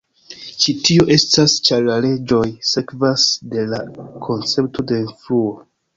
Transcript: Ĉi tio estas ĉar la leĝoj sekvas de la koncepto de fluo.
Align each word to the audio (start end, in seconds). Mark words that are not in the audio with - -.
Ĉi 0.61 0.73
tio 0.87 1.03
estas 1.15 1.57
ĉar 1.69 1.83
la 1.89 1.99
leĝoj 2.05 2.41
sekvas 2.71 3.27
de 3.53 3.67
la 3.75 3.83
koncepto 4.29 4.87
de 4.95 5.03
fluo. 5.21 5.55